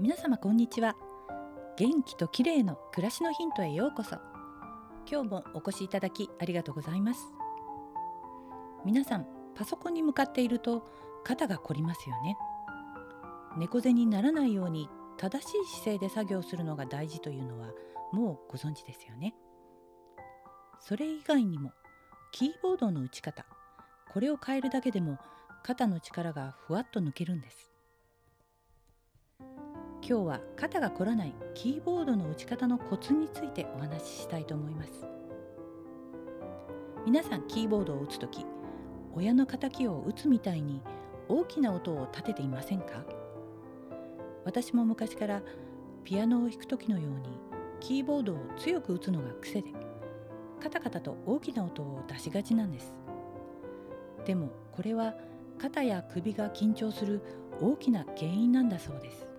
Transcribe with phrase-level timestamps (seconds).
[0.00, 0.96] 皆様こんにちは。
[1.76, 4.16] 元気と綺麗の暮らしのヒントへようこそ。
[5.06, 7.20] 今日もお越しいただきありがとうございます。
[8.82, 10.88] 皆さんパソコンに向かっていると
[11.22, 12.38] 肩が凝りますよね。
[13.58, 14.88] 猫背にならないように
[15.18, 17.68] 正しい姿勢で作業するのが大事というのは
[18.10, 19.34] もうご存知ですよね。
[20.80, 21.72] それ以外にも
[22.32, 23.44] キーボードの打ち方
[24.14, 25.18] これを変えるだけでも
[25.62, 27.70] 肩の力がふわっと抜けるんです。
[30.10, 35.06] 今日は肩が凝らないキーボードの打ち方のコツについてお話ししたいと思います。
[37.06, 38.44] 皆さんキーボードを打つ時
[39.14, 40.82] 親の敵を打つみたいに
[41.28, 43.04] 大きな音を立てていませんか？
[44.44, 45.42] 私も昔から
[46.02, 47.38] ピアノを弾く時のように
[47.78, 49.68] キーボードを強く打つのが癖で
[50.60, 52.92] カタカタと大きな音を出しがちなんです。
[54.26, 55.14] でもこれは
[55.56, 57.22] 肩や首が緊張する
[57.60, 59.29] 大きな原因なんだそうです。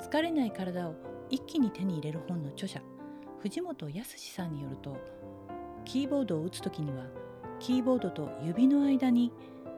[0.00, 0.94] 疲れない体を
[1.30, 2.80] 一気に手に入れる本の著者
[3.40, 4.96] 藤本康さんによると
[5.84, 7.04] キーボードを打つ時には
[7.60, 9.32] キーボードと指の間に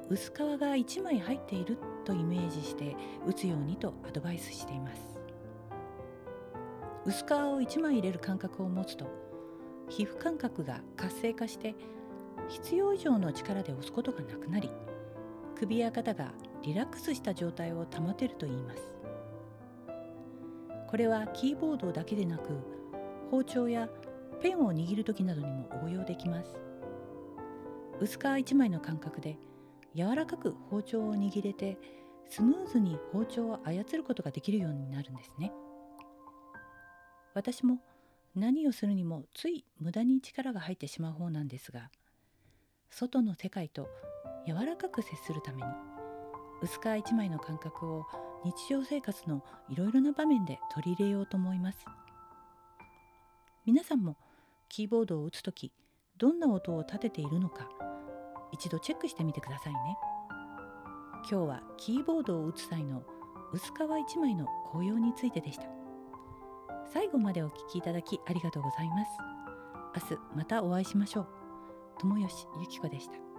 [0.08, 5.00] 薄皮が1枚入っているとイメージして打つようにとアドバイスしています。
[7.06, 9.06] 薄皮を1枚入れる感覚を持つと
[9.88, 11.74] 皮膚感覚が活性化して
[12.48, 14.70] 必要以上の力で押すことがなくなり
[15.56, 16.32] 首や肩が
[16.62, 19.00] リラックスした状態を保てるといいます。
[20.91, 22.48] これはキーボードだけでなく
[23.30, 23.88] 包丁や
[24.42, 26.58] ペンを握る時などにも応用できます。
[28.00, 29.38] 薄皮1枚の感覚で
[29.94, 31.78] 柔らかく包丁を握れて
[32.28, 35.52] スムーズに包丁を操ることができるようになるんですね。
[37.34, 37.78] 私も
[38.34, 41.91] 何をするにもつい無駄に力が入ってしまう方なんですが
[42.91, 43.88] 外の世界と
[44.47, 45.69] 柔らかく接するために
[46.62, 48.06] 薄皮1枚の感覚を
[48.45, 51.84] 日常生活のいろいろな場面で取り入れようと思います。
[53.67, 54.17] 皆さんも
[54.69, 55.73] キーボードを打つ時
[56.17, 57.69] どんな音を立てているのか
[58.53, 59.78] 一度チェックしてみてくださいね。
[61.31, 63.03] 今日はキーボードを打つ際の
[63.53, 65.65] 薄皮1枚の紅葉についてでした。
[66.93, 69.11] 最後までお聞きいただきありがとうございます。
[70.11, 71.28] 明日またお会いしましょう。
[71.99, 73.29] 友吉ゆき子でした。